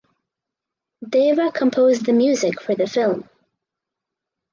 [1.07, 3.29] Deva composed the music for the film.